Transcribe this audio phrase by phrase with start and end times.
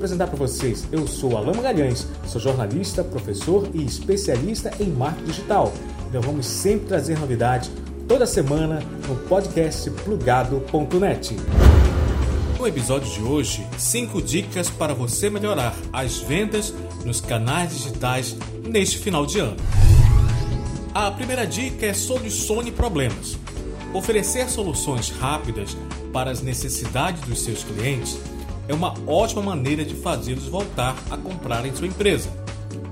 [0.00, 0.88] apresentar para vocês.
[0.90, 5.72] Eu sou Alain Magalhães, sou jornalista, professor e especialista em marketing digital.
[6.08, 7.70] Então vamos sempre trazer novidade
[8.08, 11.36] toda semana no podcast plugado.net.
[12.58, 16.72] No episódio de hoje, 5 dicas para você melhorar as vendas
[17.04, 18.34] nos canais digitais
[18.66, 19.56] neste final de ano.
[20.94, 23.38] A primeira dica é solucione problemas.
[23.92, 25.76] Oferecer soluções rápidas
[26.10, 28.18] para as necessidades dos seus clientes
[28.70, 32.30] é uma ótima maneira de fazê-los voltar a comprar em sua empresa.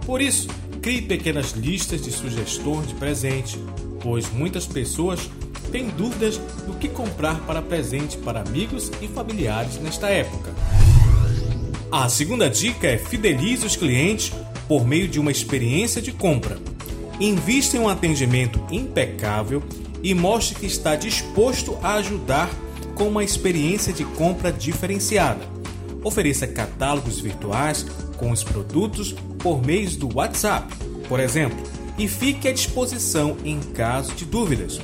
[0.04, 0.48] Por isso,
[0.82, 3.56] crie pequenas listas de sugestões de presente,
[4.02, 5.30] pois muitas pessoas
[5.70, 10.52] têm dúvidas do que comprar para presente para amigos e familiares nesta época.
[11.92, 14.32] A segunda dica é fidelize os clientes
[14.66, 16.58] por meio de uma experiência de compra.
[17.20, 19.62] Invista em um atendimento impecável
[20.02, 22.50] e mostre que está disposto a ajudar
[22.96, 25.57] com uma experiência de compra diferenciada
[26.02, 30.74] ofereça catálogos virtuais com os produtos por meio do WhatsApp,
[31.08, 31.58] por exemplo,
[31.96, 34.80] e fique à disposição em caso de dúvidas.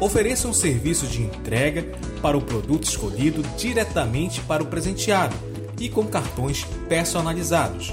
[0.00, 1.82] Ofereça um serviço de entrega
[2.20, 5.34] para o produto escolhido diretamente para o presenteado
[5.78, 7.92] e com cartões personalizados.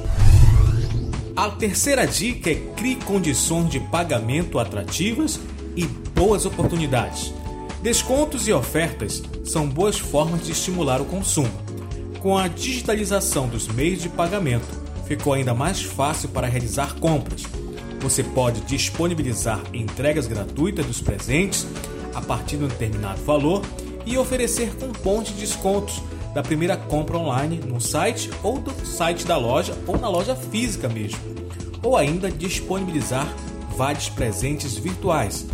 [1.35, 5.39] A terceira dica é crie condições de pagamento atrativas
[5.75, 7.33] e boas oportunidades.
[7.81, 11.70] Descontos e ofertas são boas formas de estimular o consumo
[12.21, 14.67] com a digitalização dos meios de pagamento,
[15.07, 17.43] ficou ainda mais fácil para realizar compras.
[17.99, 21.65] Você pode disponibilizar entregas gratuitas dos presentes
[22.13, 23.63] a partir de um determinado valor
[24.05, 26.01] e oferecer cupons de descontos
[26.33, 30.87] da primeira compra online no site ou do site da loja ou na loja física
[30.87, 31.19] mesmo.
[31.83, 33.27] Ou ainda disponibilizar
[33.75, 35.47] vários presentes virtuais.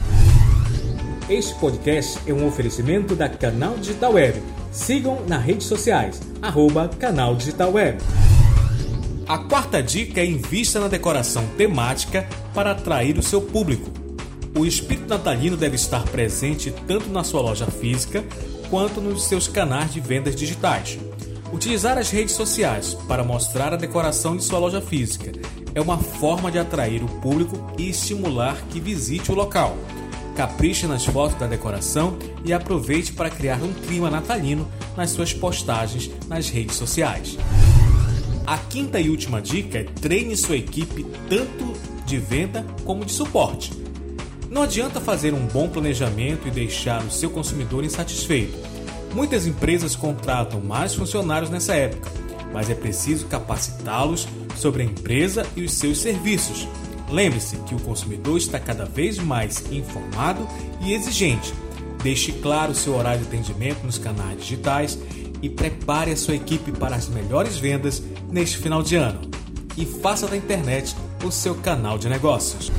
[1.29, 7.35] Este podcast é um oferecimento da Canal Digital Web Sigam nas redes sociais, arroba Canal
[7.35, 8.01] Digital Web.
[9.27, 13.91] A quarta dica é invista na decoração temática para atrair o seu público.
[14.57, 18.23] O espírito natalino deve estar presente tanto na sua loja física
[18.69, 20.97] quanto nos seus canais de vendas digitais.
[21.51, 25.33] Utilizar as redes sociais para mostrar a decoração de sua loja física
[25.75, 29.75] é uma forma de atrair o público e estimular que visite o local.
[30.37, 32.15] Capriche nas fotos da decoração
[32.45, 37.35] e aproveite para criar um clima natalino nas suas postagens nas redes sociais.
[38.45, 41.73] A quinta e última dica é treine sua equipe tanto
[42.05, 43.73] de venda como de suporte.
[44.47, 48.59] Não adianta fazer um bom planejamento e deixar o seu consumidor insatisfeito.
[49.15, 52.11] Muitas empresas contratam mais funcionários nessa época,
[52.53, 56.67] mas é preciso capacitá-los sobre a empresa e os seus serviços
[57.09, 60.47] Lembre-se que o consumidor está cada vez mais informado
[60.81, 61.53] e exigente.
[62.03, 64.99] Deixe claro seu horário de atendimento nos canais digitais
[65.41, 69.21] e prepare a sua equipe para as melhores vendas neste final de ano.
[69.77, 72.71] E faça da internet o seu canal de negócios.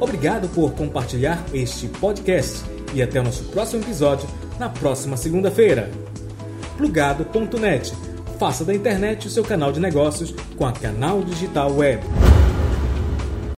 [0.00, 2.62] Obrigado por compartilhar este podcast
[2.94, 5.90] e até o nosso próximo episódio na próxima segunda-feira.
[6.76, 7.92] Plugado.net
[8.42, 12.02] Faça da internet o seu canal de negócios com a Canal Digital Web.